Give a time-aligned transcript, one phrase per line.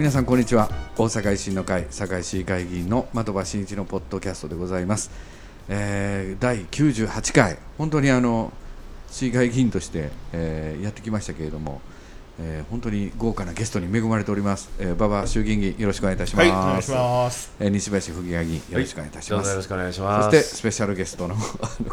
[0.00, 0.70] 皆さんこんにちは。
[0.96, 5.10] 大阪維新の会堺市議会議員の的場真一のポッドキャストでございます、
[5.68, 7.58] えー、第98回。
[7.76, 8.50] 本当にあの
[9.10, 11.82] 市議会議員として、えー、やってきましたけれども、
[12.42, 14.70] えー、本当に豪華なゲストに恵まれております。
[14.78, 16.48] えー、馬場衆議院議員よろしくお願いいたします。
[16.48, 17.52] はい、お願いします。
[17.60, 19.46] えー、西林府議会議員 よろしくお願いいたします。
[19.46, 20.24] はい、よろしくお願いします。
[20.24, 21.36] そしてスペシャルゲストの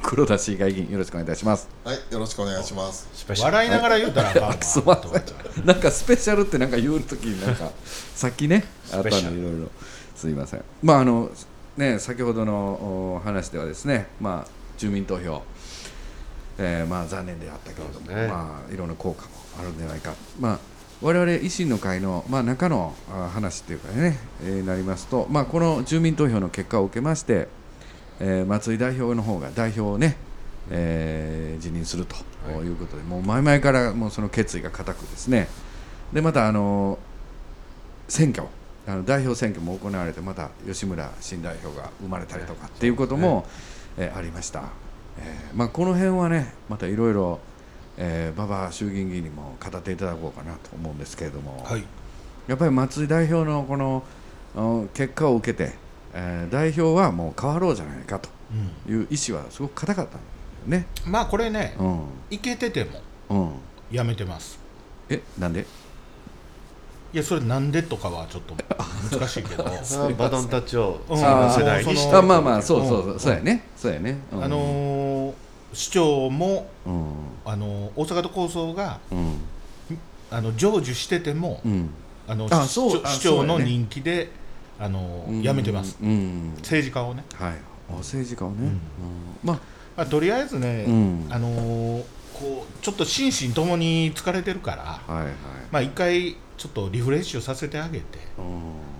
[0.03, 1.67] 黒田市議会議員よろしくお願いいたします。
[1.83, 3.07] はい、よろしくお願いします。
[3.27, 4.61] 笑いながら言うたらあかんわ。
[4.61, 5.65] すみません。
[5.65, 7.71] なんかスペシャルってなんか言うときになんか
[8.15, 9.69] さっきねあったのいろいろ
[10.15, 10.63] すみません。
[10.81, 11.29] まああの
[11.75, 15.43] ね先ほどの話ではですねまあ住民投票。
[16.57, 20.13] えー、まあ残念であったけれども、ね、まあいろんな効果もあるんじゃないか。
[20.39, 20.59] まあ
[21.01, 22.95] 我々維新の会の、まあ、中の
[23.31, 27.47] 話というかね、えー、なりますと、まあ、この住民投票の結果を受けまして、
[28.19, 30.17] えー、松井代表の方が代表をね、
[30.71, 32.15] えー、辞任すると
[32.63, 32.71] い。
[32.71, 35.47] うことで、はい、もう前々からもうその決意が固くですね。
[36.13, 36.97] でまたあの
[38.07, 38.47] 選挙
[38.87, 43.45] あの代表選挙も行われてまた吉村新代表が生まれたりとかっていうことも、
[43.97, 44.63] えー、ありました、
[45.19, 47.39] えーまあ、この辺はねまたいろいろ
[47.99, 51.83] えー、馬場衆議院議員にも語っていただこうかなと思うんですけれども、はい、
[52.45, 54.03] やっぱり松井代表のこの
[54.93, 55.73] 結果を受けて、
[56.13, 58.29] えー、代表はもう変わろうじゃないかと
[58.87, 60.19] いう意思はすごく固かった
[60.67, 60.85] ね。
[61.07, 63.01] まあこれね、うん、いけてても、
[63.91, 64.59] うん、やめてます。
[65.09, 65.65] えなんで？
[67.13, 68.55] いやそれなんでとかはちょっと
[69.17, 69.63] 難しいけど。
[70.17, 71.95] バトンタッチを次の世代に。
[71.95, 73.63] して、まあまあそうそうそう、そうやね。
[73.75, 75.33] そうやね、あのー
[75.73, 77.13] 市長も、うん、
[77.45, 79.39] あの大阪都構想が、うん、
[80.31, 81.89] あの成就してても、うん、
[82.27, 84.29] あの市長の人気で、ね、
[84.79, 87.23] あの辞めてます、政治家をね。
[87.35, 88.71] はい、政治家をね、
[89.43, 89.59] まあ、
[89.97, 90.85] まあ、とりあえずね、
[91.29, 92.03] あの
[92.33, 95.33] こうちょっと心身ともに疲れてるから、はいはい、
[95.71, 98.19] まあ一回ちょっとリフレッシュさせてあげて、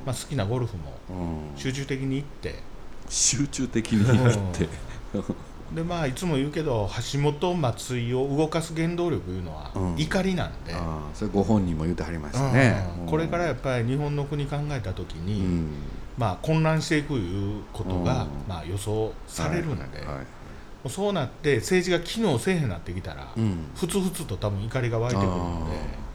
[0.06, 0.94] まあ、好きなゴルフも
[1.56, 2.56] 集中的に行って、
[3.10, 4.68] 集中的に行って、
[5.74, 10.80] でまあいつも言うけど橋本松井を動かす原動力いうのは怒りなんで、うん、
[11.14, 15.70] それご本人も言ってはりましたね、うん、これからやっぱり日本の国考えた時に、うん、
[16.18, 20.08] まあ混乱していくいうことが、まあ予想されるんで、はい。
[20.08, 20.16] はい。
[20.16, 20.22] は
[20.86, 23.34] い、そうなって政治が機能せえへんなってきたら、
[23.76, 26.07] ふつふつと多分怒りが湧いてくるので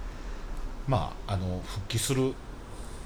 [0.89, 2.33] まああの復帰する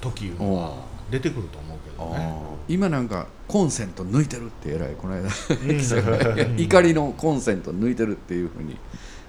[0.01, 2.35] 時は出てくると思うけどね。
[2.69, 5.29] 今なんかコンセント抜いてるってえらいこの間。
[6.57, 8.77] 怒りのコンセント抜いてるっていうふうに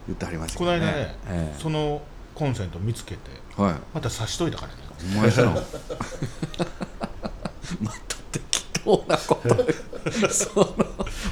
[0.08, 2.02] 言ってはりましたこの間ね、えー、その
[2.34, 3.20] コンセント見つけて、
[3.56, 4.80] はい、また差しといたからね
[5.16, 5.62] お前さんま
[8.08, 8.17] た
[8.96, 10.30] 適当なこと。
[10.34, 10.66] その。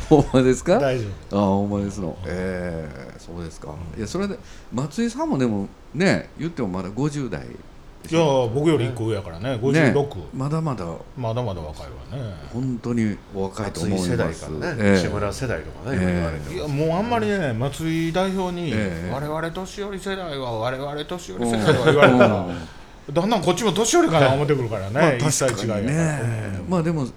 [0.10, 0.80] ほんまですか？
[0.80, 1.38] 大丈夫。
[1.38, 2.18] あほんまですの。
[2.26, 4.38] ええー、そうですか、いやそれで
[4.74, 7.42] 松井さんもでもね言ってもまだ50代
[8.12, 8.22] いや
[8.54, 9.56] 僕より1個上やからね。
[9.56, 10.86] 56、ね、まだまだ。
[11.18, 12.36] まだまだ若いわね。
[12.54, 14.12] 本当に若いと思います。
[14.12, 22.48] 世代からね、えー、西村世代とかね、えー、いやもうあんまりね松井代表に、えー、我々年寄り世代は我々年寄り世代は言われたら
[23.12, 26.20] だんだんこっちも年寄りかな思ってくるからね、まあ、一切違いね、
[26.64, 27.08] うん、まあでも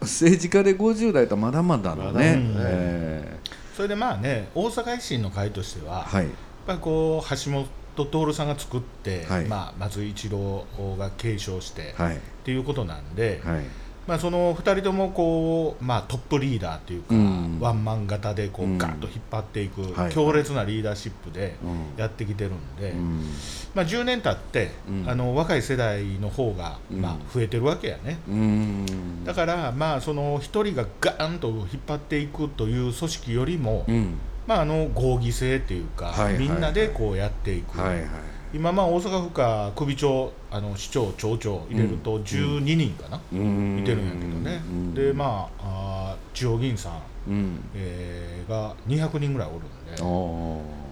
[0.00, 3.38] 政治家で50代とまだまだのね、
[3.74, 6.32] それでまあね大阪維新の会としては、はい、やっ
[6.66, 10.64] ぱりこう橋本と徹さんが作って、はい、まあ、松井一郎
[10.96, 13.64] が継承して、はい、っていうことなんで、はい、
[14.08, 21.56] まあ、その2人ともこう、まあ、トップリーダーというか、うん、ワンマン型でこうガッと引っ張っていく、強烈なリーダーシップで
[21.98, 23.22] やってきてるんで、うん、
[23.74, 28.16] まあ、10年経って、うん、あの若い世代の方がまが、増えてるわけやね、
[29.26, 33.84] だから、まあ、その1人がガーンと引っ張っていくという組織よりも、
[34.46, 38.08] まあ、あの合議制っていうか、はいはいはい、みんなでこうやっていく、はいはい、
[38.52, 50.02] 今、まあ、大阪府下首長あの市長、町長入れると12人かな、うん、いてるんやけどね、うん、で、まあ、あ地方議員さん、うん、えー、が200人ぐらいおるんで、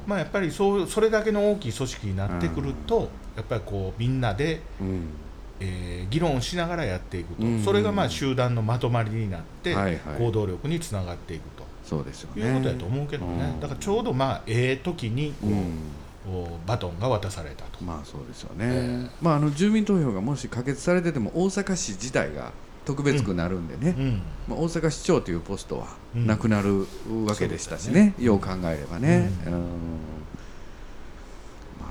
[0.06, 5.09] まあ、やっぱりそうそれだけの大きい組織になってくると、やっぱりこうみんなで、うん。
[5.59, 9.75] えー、議論しながらやっていくと、それがまあ集団のまとまりになって、
[10.19, 11.64] 行動力につながっていくと。
[11.87, 15.73] そうですよ、ね、いうことやと思うけどね、うん、だからちょうどまあええ時にこう、うん、
[16.67, 17.82] バトンが渡されたと。
[17.84, 22.52] まあそうですよね、えー、まああの住民投票がもし可決されてても大阪市自体が
[22.84, 26.87] 特別くなるんでね、うん、まあ、大阪市長というポストはなくなる
[27.26, 29.31] わけでしたしね,、よう考えればね。
[29.44, 29.52] うん。
[29.52, 29.58] ま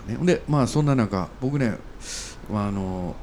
[0.07, 1.77] あね、でまあそんな中僕ね、
[2.51, 3.15] まああの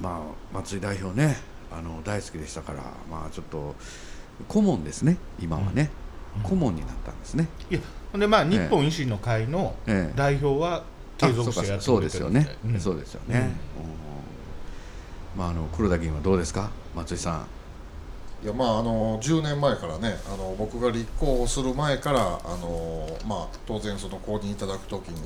[0.00, 0.22] ま
[0.52, 1.36] あ、松井代表ね
[1.70, 3.76] あの大好きでしたから、まあ、ちょっと
[4.48, 5.18] 顧問ですね。
[5.40, 5.90] 今はね、
[6.42, 7.48] 顧問になったんですね。
[7.70, 7.80] いや
[8.14, 9.74] でまあ日本維新の会の
[10.16, 10.84] 代表は
[11.18, 13.50] 継続してやってそうですよね、うん、そうですよね、
[15.34, 16.70] うん、まああの黒田議員はどうですか？
[16.94, 17.46] 松井さん。
[18.42, 25.20] いやまああの10年前からねあの僕が立候補する前からあの、まあ、当然その公認いただくときに、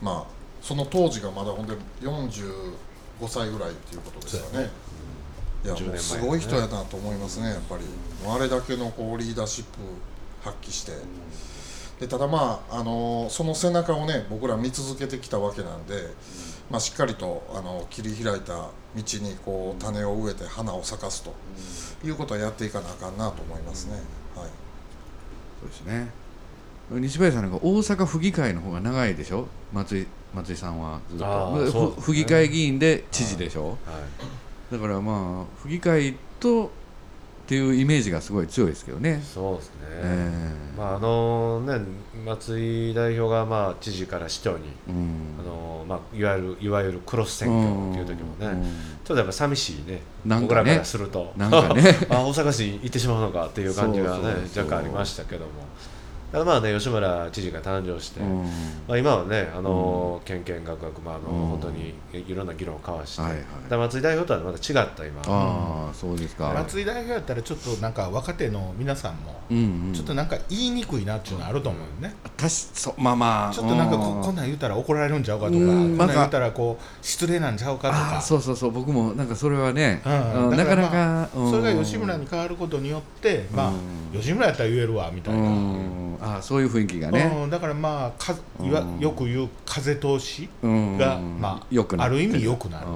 [0.00, 2.72] まあその当時がまだほんで45
[3.26, 4.70] 歳ぐらいっていうことですよね。
[5.64, 7.84] いやもうすごい人やなと思いますね、やっぱり、
[8.28, 9.78] あれだけのこうリーダーシップ
[10.42, 10.92] 発揮して、
[12.00, 15.94] でただまあ、あのその背中をね僕ら見続けてきたわけなんで、
[16.68, 21.32] まあ、しっかりとあの切り開いた道にこう種を植えて花を咲かすと
[22.04, 23.92] いうことはやっていかなあかんなと思いますね。
[23.94, 24.02] はい、
[25.60, 26.10] そうですね。
[26.90, 29.46] 西林さんなんか大阪府議会の方が長いでしょ？
[29.72, 31.18] 松井松井さんはずっ
[31.72, 33.74] と、府議会議員で知事でしょ、は
[34.72, 34.74] い。
[34.74, 36.72] だからまあ府議会と
[37.52, 39.20] っていうイメージがすごい強いですけどね。
[39.22, 39.72] そうですね。
[39.90, 41.84] えー、まああのね
[42.24, 50.00] 松井代表がまあ知事から市長に、うん、あのまあいわゆるいわゆるクロス選挙っていう時もね、うん、ちょっとやっぱ寂しいね。
[50.24, 55.50] ね僕らからすると、なんかね、 あ大阪市に行ってしまうのかっていう感じがね若干ありましたけども。
[56.32, 58.42] まあね、吉村知事が誕生して、うん、
[58.86, 60.42] まあ、今はね、あのー、けん。
[60.44, 63.42] けんがくがく、まああのー、本当にいろんな議論を交わして、はいはい、
[63.78, 65.20] 松井代表とはまた違った今。
[65.26, 66.52] あ、あそうですか。
[66.54, 69.56] 松井代表やったらちょっとなんか若手の皆さんも、うん
[69.88, 78.20] うん、ちょっとなんか言いにくいなっていうのあると思うよね、たしそまあまあちょっとなんかここんなん言うたら怒られるんちゃうかとか、こんなん言うたらこう失礼なんちゃうかとか。
[78.20, 80.08] そうそうそう僕もなんかそれはね、う
[80.54, 83.72] ん、なかなか、それが吉村に変わることによってまあ
[84.16, 85.48] 吉村やったら言えるわみたいな、
[86.22, 92.86] あそういう雰囲気がね、うん、だからまあかいわよく言う風通しが、まあ、よくある意味よくなる、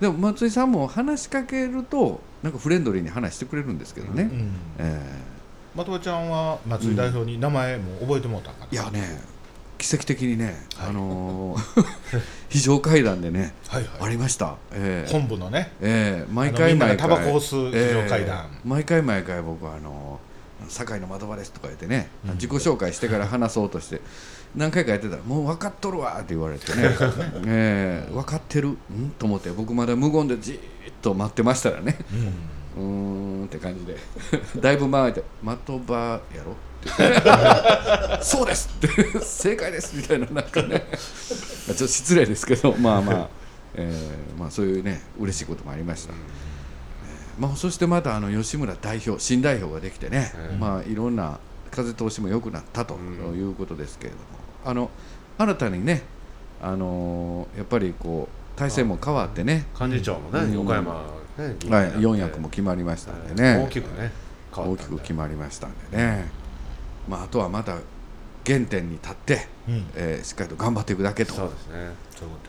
[0.00, 4.52] でも松井さんも話しかけるとなんかフレンドリーに話してくれるんですけどね、うん。
[4.78, 9.36] えー、的場ちゃんは松井代表に名前も覚えてもうたか、いやね
[9.78, 11.84] 奇跡的にね、はい、あのー、
[12.48, 16.96] 非常階段でね、はいはい、ありました、えー、本部のね、えー、毎回毎回。
[16.96, 20.25] タバコを吸う非常階段、えー、毎回毎回僕はあのー
[20.68, 24.00] 堺の的場です」とか言ってね、うん、自己紹介してから話そうとして
[24.54, 26.96] 何回かやってたら「もう分かっとるわ」って言われてね
[27.46, 28.78] 「えー、分かってるん?」
[29.18, 30.58] と思って僕まだ無言でじっ
[31.02, 31.98] と待ってましたらね
[32.76, 33.96] 「うん、ん」って感じで
[34.60, 38.88] だいぶ回って「的場やろ?」って そうです!」って
[39.20, 40.86] 「正解です!」みたいななんかね
[41.66, 43.28] ちょっと失礼ですけどまあまあ、
[43.74, 46.14] えー、まあそういうね嬉しいこともありました。
[47.38, 51.38] まあ、そしてまたあの吉村代表新代表ができてね、うん、まあ、いろんな
[51.70, 54.22] 風通しも良くなったということですけれども、
[54.64, 54.90] あの
[55.38, 56.02] 新たにね、
[56.62, 59.66] あのー、やっぱりこう体制も変わってね。
[59.78, 60.94] 幹事長もね、うん、岡山、
[61.38, 61.54] ね、はい、
[61.92, 64.10] 4役も決まりましたんでね、大きくね
[64.52, 66.30] 大きく決まりましたんでね、
[67.06, 67.76] まあ、あとはまた
[68.46, 71.34] 原点に立って、うん、えー、しっかりと頑張っていくだけと。
[71.34, 72.06] そうですね。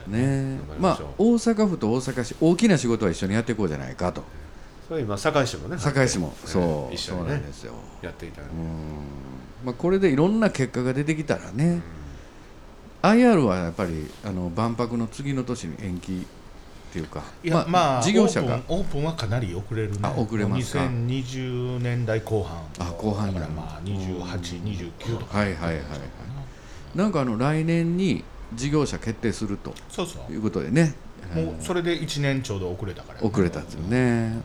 [0.08, 0.60] ね。
[0.80, 4.24] まあ、大阪府と大阪市大きな仕事は一緒にやっていこうじゃないかと。
[4.88, 5.78] それ今堺市もね。
[5.78, 6.34] 堺市も。
[6.46, 7.74] そう、一緒そうなんですよ。
[8.02, 8.48] やっていた、ね、
[9.66, 11.82] まあ、これでいろんな結果が出てきたらね、
[13.02, 16.26] IR はやっぱりあの万博の次の年に延期
[16.90, 18.62] っていうかいやまあ、事業者が。
[18.68, 22.58] オープンはかなり遅れるねあ遅れますか？2020年代後半。
[22.80, 25.38] あ後半だからまあ2829とか。
[25.38, 25.86] はいはいはいはい。
[26.96, 28.24] なんかあの来年に
[28.56, 30.32] 事業者決定するとそうそう。
[30.32, 30.96] いうことでね
[31.36, 34.42] もうそれで1年ちょうど遅れたから、ね、遅れたんですよね、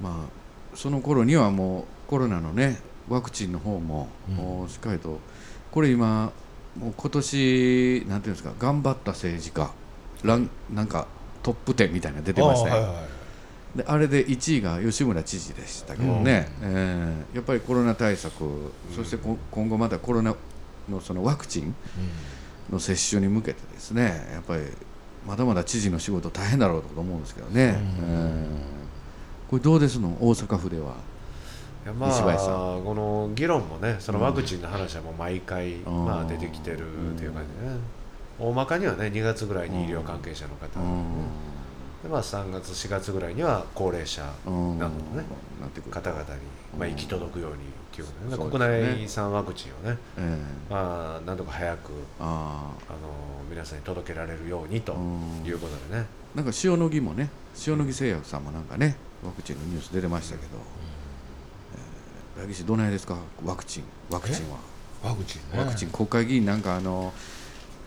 [0.00, 2.78] うん、まあその頃にはもうコロナのね
[3.08, 5.18] ワクチンの方も、もうしっかりと
[5.70, 6.30] これ今
[6.78, 9.72] もう今年なんていうんですか頑張った政治家
[10.22, 11.06] ランなんか
[11.42, 13.02] トップ10みたいなの出てましたよ、はいは
[13.76, 20.34] い、であれで1位が吉村知事でしたけどね、うん、えー、やっぱりコロナ対策、そして今後またコロナ
[20.88, 21.74] のそのワクチン
[22.70, 24.62] の接種に向けてですねやっぱり
[25.26, 27.78] まだまだ知事の仕事大変だろうと思うんですけどね、
[29.48, 30.16] これどうですの？
[30.20, 30.94] 大阪府では。
[31.98, 37.78] まあ、この議論もねそのワクチンの話はもう毎回、まあ、出てきてるっていう感じでね、
[38.38, 40.66] 大まかにはね2月ぐらいに医療関係者の方、
[42.02, 45.24] でまあ、3月4月ぐらいには高齢者などのね
[45.90, 46.26] 方々に、
[46.78, 47.58] まあ、行き届くように
[48.02, 49.98] ね、国内産ワクチンをね、
[50.70, 53.08] まあ、なんとか早くあの
[53.50, 54.92] 皆さんに届けられるようにと
[55.44, 56.06] いうことでね。
[56.34, 57.30] なんか塩野義もね
[57.66, 60.48] 塩野義製薬さんもなんかねワクチンのニュース出てましたけど、
[62.38, 63.16] えー、来岸どないですか？
[63.44, 63.84] ワクチン。
[64.10, 64.58] ワクチンは。
[65.02, 65.90] ワクチン、ね、ワクチン。
[65.90, 67.12] 国会議員なんかあの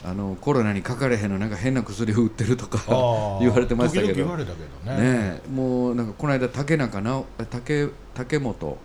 [0.04, 2.80] あのコロナにかかれへんのなんか変な薬を売ってるとか
[3.40, 4.26] 言われてましたけど。
[4.26, 4.46] ね。
[4.86, 8.78] ねもうなんかこの間竹中直竹竹本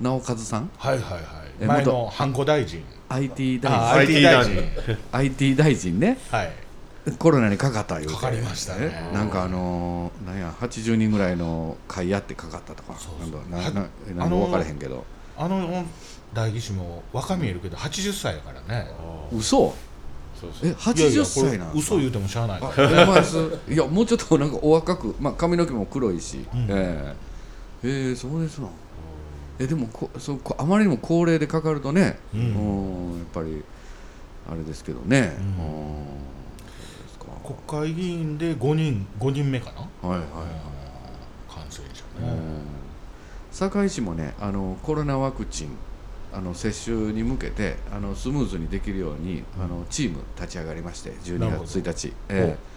[0.00, 1.18] 直和さん、はいはいは
[1.60, 1.64] い。
[1.64, 2.82] 前のハンコ大臣。
[3.08, 4.18] IT 大臣。
[4.18, 4.98] IT 大臣。
[5.12, 6.18] IT 大臣ね。
[6.30, 6.52] はい。
[7.18, 9.10] コロナにかかったいうかかりましたね。
[9.12, 12.94] なんかあのー、なんや80人ぐらいの会やってかかったとか。
[12.98, 15.04] そうなんなななん分からへんけど。
[15.36, 15.84] あの
[16.34, 18.90] 代議士も若見えるけど80歳やからね。
[19.32, 19.74] 嘘？
[20.62, 22.60] え80歳なん嘘言うてもしゃあない。
[22.60, 28.68] いやもうちょっとなんかお若く、まあ、髪の毛も黒いし、うん、えー、えー、そうですな
[29.60, 33.62] えでもこそあまりにも高齢でかかるとね、うん、やっぱり
[34.50, 35.42] あれですけどね、う
[37.52, 37.54] ん。
[37.68, 40.08] 国会議員で5人5人目かな？
[40.08, 41.52] はいはいはい。
[41.52, 42.40] 感染者ね。
[43.52, 45.76] 堺市もねあのコロナワクチン
[46.32, 52.69] あの接種に向けてあのスムーズにできるように、あのチーム立ち上がりまして12月1日、ええ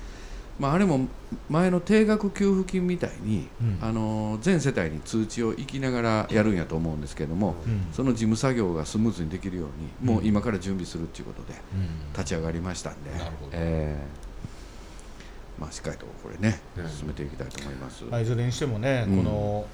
[0.59, 1.07] まあ、あれも
[1.49, 11.55] 前の定額給付金みたいに、うん、あの全世帯に通知を行きながらやるんやと思うんですけども、うん、その事務作業がスムーズにできるように、もう今から準備するっていうことで
[12.13, 13.51] 立ち上がりましたんで、なるほど。
[13.53, 14.33] えー
[15.59, 19.65] まあ、しっかりとこれね、進めていきたいと思います、まあ、いずれにしてもね、この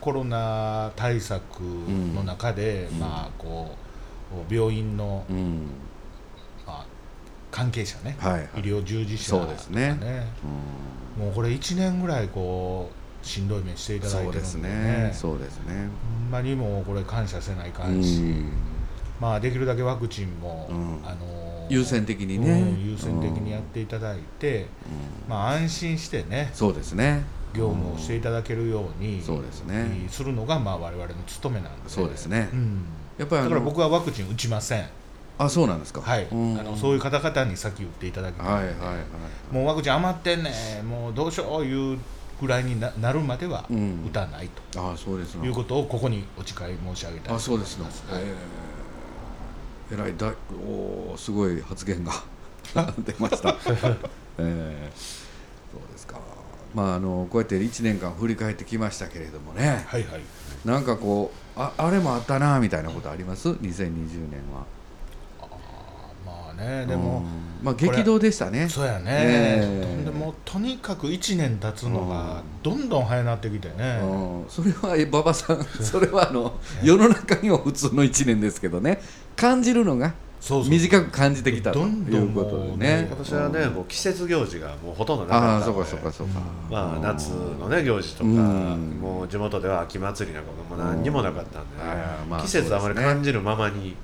[0.00, 3.76] コロナ対策の中で、まあ、こ
[4.50, 5.38] う病院の、まあ、
[7.52, 10.26] 関係者ね、はいはい、医療従事者とかね、ね。
[11.18, 12.90] もうこれ1年ぐらいこ
[13.22, 15.12] うしんどい目していただいてるんでね。
[15.14, 15.88] そうですね。
[16.22, 18.36] ほんまにもこれ感謝せないかんし、
[19.20, 20.66] まあ、できるだけワクチンも、
[21.04, 24.66] あの優先的にね、うん、優先的にやっていただいて、
[25.28, 27.22] まあ、安心してねそうですね。
[27.54, 30.06] 業務をしていただけるように、そうですね。
[30.08, 32.48] するのがまあ我々の務めなんでそうですね、
[33.18, 34.86] やっぱりだから僕はワクチン打ちません
[35.38, 36.00] あそうなんですか。
[36.00, 38.46] はい、あのそういう方々に先打っていただきたい。
[38.46, 38.72] はいはいは
[39.52, 41.98] い、もうワクチン余ってんねもうどうしよういう
[42.42, 48.22] ぐらいになるまでは打たないと、うん、あそうですいうことをここにお誓い申し上げたいあそうですね、はい、
[49.92, 50.32] えらいだ
[50.68, 52.12] おすごい発言が
[52.98, 53.50] 出ました、
[54.38, 54.98] えー、
[55.70, 56.18] そうですか。
[56.74, 60.20] まああのこうやって1年間振り返ってきましたけれどもね、はいはい、
[60.64, 64.64] なんかこうああれもあったなみたいなことあります？2020年は。
[66.54, 66.86] ね。
[66.86, 67.24] でも、
[67.62, 68.68] まあ激動でしたね。
[68.68, 74.00] そうやね、えー、でもとにかく1年経つのがどんどん早なってきてね、
[74.48, 79.00] それは馬場さんそれはあの世の中には普通の1年ですけどね。
[79.36, 81.82] 感じるのが短く感じてきたとい
[82.16, 83.06] うことでね。
[83.06, 85.80] 今年はね、もう季節行事がもうほとんどなかったので。
[85.80, 91.76] あそうかそうかそうか、まあ、夏のね行事とか、もう地元では秋祭りなんかも何にもなかったんで、
[92.28, 93.94] まあ、季節あまり感じるままに、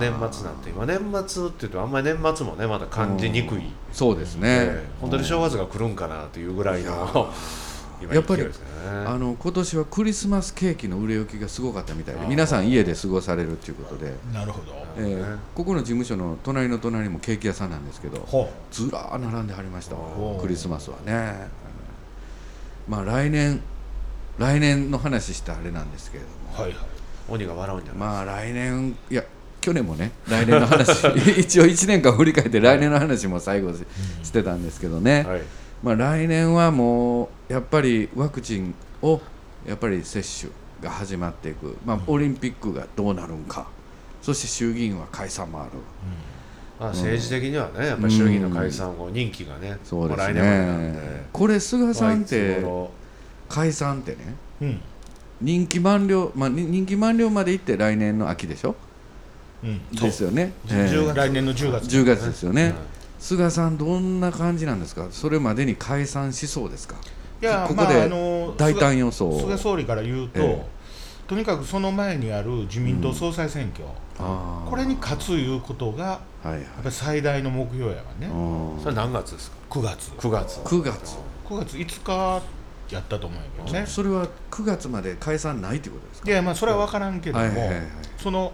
[0.00, 7.32] 年末なんて今年末っていうとあんまり年末もねまだ感じにくい、そうですね、本当に正月が来るんかなというぐらいの
[8.12, 8.42] やっぱり、
[9.06, 14.12] あの今年はクリスマスケーキの売れ行きがすごかったみたいで皆さん家で過ごされるということで。
[14.32, 18.26] なるほど、えー、ここの事務所の隣の隣もケーキ屋さんなんですけど
[18.70, 19.96] ずらー並んではりました
[20.40, 21.48] クリスマスはね。
[22.88, 23.62] まあ来年
[24.38, 26.78] 来年の話したあれなんですけれども、はいはい、
[27.28, 29.24] 鬼が笑うんじゃないまあ来年いや
[29.60, 30.90] 去年もね来年の話
[31.40, 33.72] 一応1年間振り返って来年の話も最後
[34.22, 35.42] してたんですけどね、はい
[35.84, 39.20] まあ、来年はもうやっぱりワクチンを
[39.66, 43.68] やっぱり接種が始まっていく、まあ、オリンピックがどうなるんか、
[44.22, 45.72] そして衆議院は解散もある。
[46.80, 51.28] まあ、政治的にはね、やっぱり衆議院の解散後、任期がね、そうですね。
[51.32, 52.64] これ、菅さんって、
[53.50, 54.16] 解散って
[54.60, 54.80] ね、
[55.42, 58.74] 任期満了、まあ、任期満了までいって来年の秋でしょ、
[59.62, 62.74] うん、ですよね、えー、来年の10月、10月ですよね。
[63.24, 66.96] 菅さん、どんな感じなんですか、それまでに解散しそうですか、
[67.40, 68.06] いやここで
[68.58, 70.62] 大胆予想、まあ、菅総理から言うと、えー、
[71.26, 73.84] とにかくその前にある自民党総裁選挙、
[74.20, 78.28] うん、これに勝ついうことが、はいはい、やっぱり最大の目標やわね、
[78.82, 81.16] それ何月ですか、9月、9月、9月
[81.46, 82.42] ,9 月5日
[82.90, 86.30] やったと思うんやけどね、それは9月まで解散ないということですか？
[86.30, 87.82] いや、まあ、それは分からんけども、はいはいはい、
[88.18, 88.52] その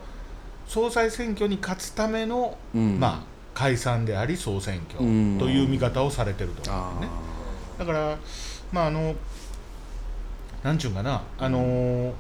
[0.69, 5.05] 総裁選挙に勝つための、うん、まあ、解散であり総選挙と
[5.49, 7.09] いう見方をされてると思うんね。
[7.79, 8.17] だから
[8.73, 9.15] まああの
[10.63, 12.13] なんちゅうかなあの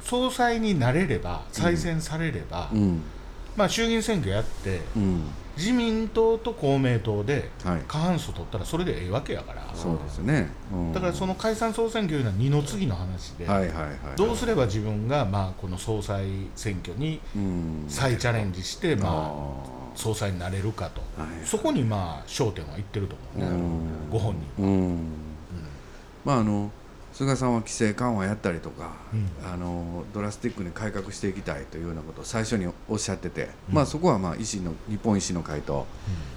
[0.00, 3.02] 総裁になれれば再選されれば、うん、
[3.56, 5.24] まあ、衆議院選挙やって、うん、
[5.56, 7.50] 自民党と公明党で
[7.88, 17.20] 過半数取ったらそれでええわけやから、はい、そうですね、うん、だからその解散総選挙というのは二の次の話で、はいはいはい、どうすれば自分がまあこの総裁選挙に
[17.88, 23.58] 再チャレンジして、まあ総裁になれるかと、はい、そこにまあ焦点はいってると思うね、
[24.10, 24.98] ご本人は。
[26.24, 26.70] まああの
[27.16, 35.86] 菅さんは規制緩和やったりとか、うん、あのドラスティックに改革していきたいというようなことを最初におっしゃってて、うん、まあ、そこはまあ維新の日本維新の会と、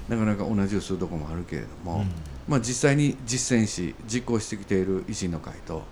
[0.08, 2.06] なかなか同じをするところもあるけれども、
[2.48, 5.84] まあ、実際に実践し実行してきている維新の会と、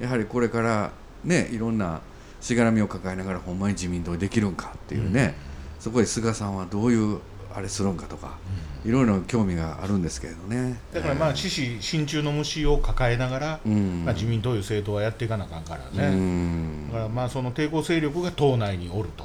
[0.00, 0.90] やはりこれから
[1.22, 2.00] ねいろんな
[2.40, 5.36] しがらみを抱えながらほんまに自民党にできるんかっていうね、
[5.82, 7.18] そこで菅さんはどういう
[7.52, 8.38] あれするんかとか、
[8.84, 10.78] いろいろ興味があるんですけれどね。
[10.94, 19.24] だからまあ獅子心中の虫を抱えながら、まあ、自民党いう政党はやっていかなあかんからね、だからまあその抵抗勢力が党内におると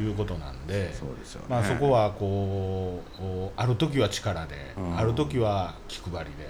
[0.00, 0.08] い。
[0.08, 4.54] うことなんで、そうですよまあ、そこはこうある時は力で、
[4.96, 6.48] ある時は気配りで、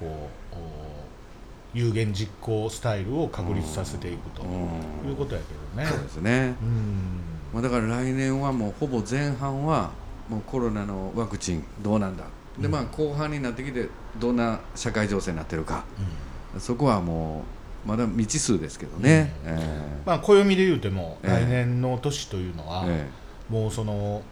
[0.00, 0.56] こう
[1.72, 4.42] 有言実行スタイルを確立させていくと
[5.08, 5.88] いうことやけどね。
[5.88, 6.54] そうですね、
[7.52, 9.90] まあ、だから来年はもうほぼ前半は
[10.28, 12.24] もうコロナのワクチンどうなんだ。
[12.58, 15.84] でまあ後半になってきてどんな社会情勢になってるか、
[16.54, 17.44] うん、そこはも
[17.86, 24.22] うまだ未知数ですけどね、うん、えー、まあ、暦でいうても来年の年というのは、えー、もうその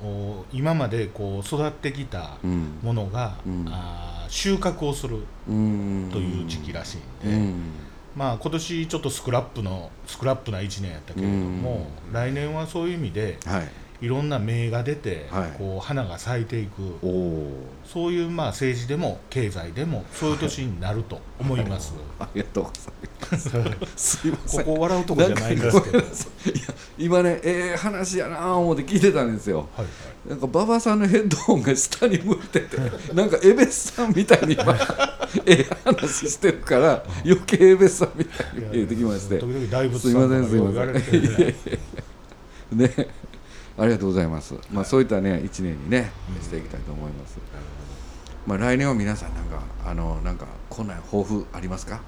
[0.53, 2.37] 今までこう育ってきた
[2.83, 7.55] ものが、うん、あ収穫をするという時期らしいんで、
[8.17, 13.69] まあ、今年ちょっとスクラップのスクラップな1年やったけれども、来年はそういう意味で、はい
[14.01, 16.71] いろんな芽が出て、はい、こう花が咲いていく。
[17.85, 24.21] そういうまあ政治でも経済でもそういう年になると思います、はい、ありがとうございます。
[24.21, 24.65] すいません。
[24.65, 26.03] ここ笑うとこじゃないんですけど。
[27.01, 29.87] 今ねええー、話やなあ思って聞いてたんですよ、はいは
[30.27, 32.77] い、なんか馬場さんのヘッドホンが下に向いてて
[33.15, 34.55] なんかエベスさんみたいに
[35.47, 39.39] ええ話してるから余計エベスさんみたいに見えてきまして。
[39.39, 41.37] 時々大仏さんとか言われてる
[42.73, 43.20] ねね
[43.81, 47.39] ありがとうございます、まあ、そういったね一年にね、していきたいと思います、
[48.47, 52.03] まあ、来年は皆さんなんかあのなんかこんな抱負ありますか？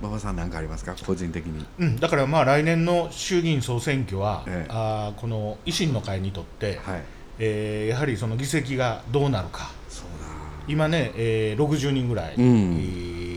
[0.00, 0.96] 馬場さん何かありますか？
[1.06, 7.02] 個人的に、うん、だからまあ来年の衆議院総選挙は、ええ、あこの維新の会にとって、はい。
[7.38, 9.72] えー、やはりその議席がどうなるか。
[10.66, 12.78] 今ね、えー、60人ぐらい、うん、え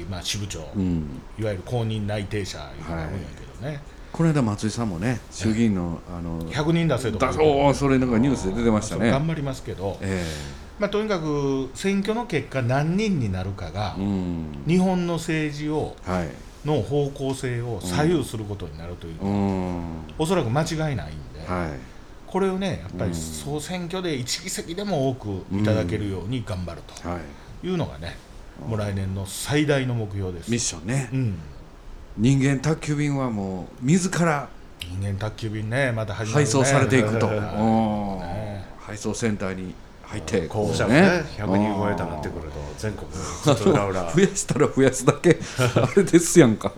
[0.05, 3.79] ー、まあ、支部長、うん、いわゆる公認内定者が多いんやけどね、はい
[4.17, 7.31] この間松井さんもね衆議院のあの100人出せとか。
[7.39, 9.11] おそれなんかニュースで出てましたね。
[9.11, 19.83] 頑張りますけど、えーまあ、とにかく選挙の結果何人になるかが、うん、日本の政治を、はい、の方向性を左右することになるというのは、うん、
[20.17, 21.71] おそらく間違いないんで、はい、
[22.25, 28.17] これをねやっぱり総選挙で1議席でも多くいただけるように頑張るというのがね、
[28.67, 30.49] もう来年の最大の目標です。
[30.49, 31.39] ミッションね、うん
[32.17, 34.49] 人間宅急便はもう自ら
[34.79, 45.37] 人間宅急便ねまた始まる、ね、配送されていくと、ね、配送センターに入って候補者がね100人超えたなってくると全国 増やしたら増やすだけ。
[45.75, 46.71] あれですやんか。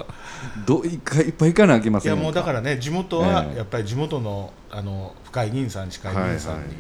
[0.66, 6.76] どいかいっぱい行かなあきませんいやもうだからね地元はやっぱり地元のあの深井議員さん近い議員さんに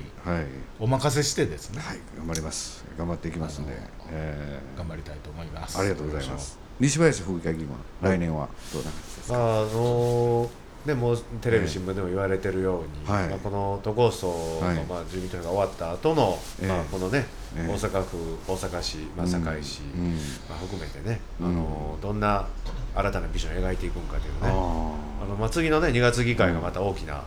[0.80, 2.84] お任せしてですね、はい、頑張ります。
[2.98, 3.74] 頑張っていきますんで、
[4.12, 5.80] えー、頑張りたいと思います。
[5.80, 10.49] ありがとうございます西林府議会議員は来年はどうなんですか、あの
[10.85, 20.11] でもテレビ新聞でも言われてるように、はい、まあ、この都構想の、まあ、住民投票が終わった後の、まあこのね、大阪府大阪市、まあ、堺市、うん、
[20.49, 22.47] まあ、含めてね、あのどんな
[22.95, 27.23] 新たなビジョンを描いていくんかというね、あのまあ、次のね2月議会がまた大きな、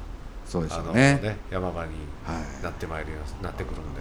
[0.46, 1.20] そうですね。
[1.22, 1.92] ね山場に
[2.62, 3.12] なってまいる、
[3.42, 4.00] なってくるんで、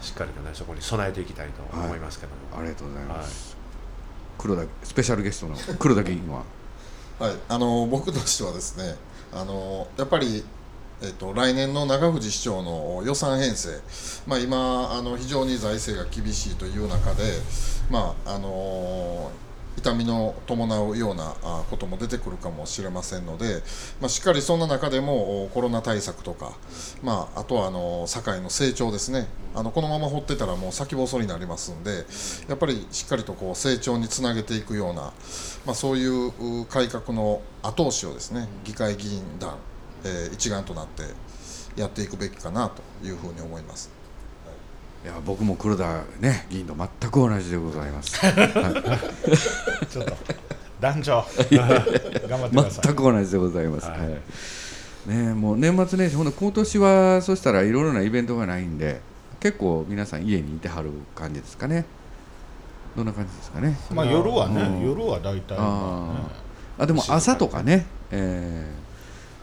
[0.00, 3.49] しっかりとねそこに備えていきたいと思いますけども、ありがとうございます、
[4.40, 6.44] 黒田スペシャルゲストの黒田議員は
[7.18, 8.96] はいあの僕としてはですね
[9.34, 10.42] あのやっぱり
[11.02, 13.70] えっと、来年の長藤市長の予算編成、
[14.26, 17.22] まあ、今あの非常に財政が厳しいという中で、
[17.90, 19.30] まああの
[19.80, 21.34] 痛みの伴うような
[21.70, 23.62] ことも出てくるかもしれませんので、
[24.00, 26.52] まあ、しっかりそんな中でもコロナ対策とか、
[27.02, 32.04] まあ、あとはあの堺の成長ですねあのこのまま放ってたらもう先細りになりますんで
[32.48, 35.12] やっぱりしっかりとこう成長につなげていくような、
[35.64, 39.56] まあ、そういう改革の後押しをですね議会議員団、
[40.04, 41.04] えー、一丸となって
[41.80, 43.99] やっていくべきかなというふうに思います。
[45.02, 48.20] いや僕も黒田ね議員と全く同じでございます。
[49.88, 50.12] ちょっと
[50.78, 52.84] 団長頑張ってください。
[52.84, 53.86] 全く同じでございます。
[53.86, 59.00] はい、ねもう年末年始ほんと今年はそしたらいろいろなイベントがないんで
[59.40, 61.86] 結構皆さん家にいてはる感じですかね。
[62.94, 63.78] どんな感じですかね。
[63.90, 66.20] まあ夜はね、うん、夜は大体、あ、ね、
[66.78, 68.66] あでも朝とかね、え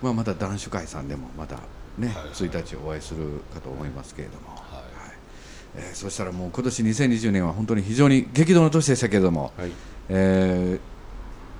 [0.03, 1.55] ー、まあまた男子会さんでもまた
[1.97, 4.66] ね、はい、1日お会いするかと思いますけれども。
[5.77, 9.71] えー、そしたらもう今年2020年は本当に非常に激動の年でしたけれども、はい、
[10.09, 10.79] え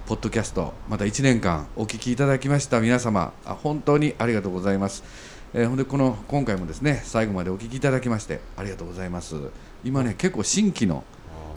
[0.07, 2.79] ポッドキャストまた1年間お聞きいただきました。
[2.79, 5.03] 皆様本当にありがとうございます、
[5.53, 9.35] えー、ほんでこの今回もですね最後までお聞きいただきましてありがとうございます。
[9.83, 11.03] 今ね結構新規の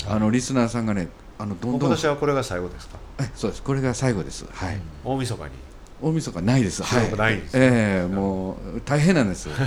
[0.07, 1.81] あのリスナーさんがねあのどんどん。
[1.81, 2.99] 今年はこれが最後ですか？
[3.21, 3.63] えそうです。
[3.63, 4.45] これが最後です。
[4.51, 5.51] はい、大晦日に。
[6.03, 6.83] 大晦日ないです。
[6.83, 7.17] はい。
[7.17, 9.49] ないです、ええー、もう大変なんです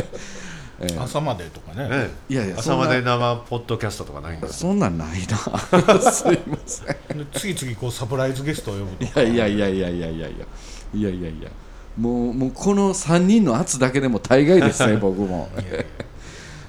[0.82, 5.36] えー、朝までとかね、ええ、いやいや朝まで生ポッドキャストとかないんですそんなんないな。
[6.10, 6.96] すいません。
[7.34, 9.22] 次々こうサプライズゲストを呼ぶとか。
[9.22, 10.28] いやいやいやいやいやいや。
[10.28, 11.28] いやいやいや。
[11.28, 11.50] いや
[11.98, 15.50] もうもうこの3人の圧だけでも大概ですね 僕も。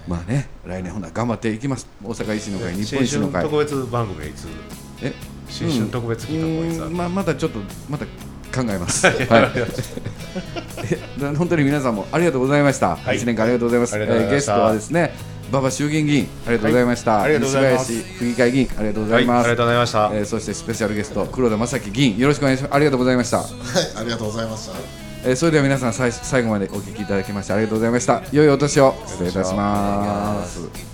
[0.08, 1.88] まあね来年ほな頑張っていきます。
[2.04, 3.44] 大阪維新の会日本維新の会。
[3.44, 4.48] 特別番組はいつ？
[5.02, 5.14] え？
[5.48, 8.06] 新春特別企画はいつ、うん、まあまたちょっとまた
[8.52, 9.08] 考えます。
[9.08, 9.16] はい。
[11.36, 12.98] 本当に皆さんもありがとうございました。
[13.02, 13.98] 一、はい、年間ありがとうございます。
[13.98, 15.14] えー、ゲストはですね。
[15.52, 17.18] 馬場衆議院議員ありがとうございました。
[17.18, 19.36] はい、西林府議会議員ありがとうございます。
[19.36, 20.10] はい、ありがとうございました。
[20.14, 22.74] えー、そしてスペシャルゲスト黒田正樹議員よろしくお願いします。
[22.74, 23.40] ありがとうございました。
[23.40, 23.48] はい、
[23.98, 24.76] ありがとうございました。
[25.26, 28.24] えー、それでは皆さん最最後までお聞きいただきましてありがとうございました。
[28.32, 30.91] 良いお年を失礼いたします。